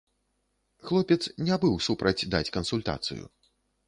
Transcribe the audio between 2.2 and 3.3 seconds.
даць кансультацыю.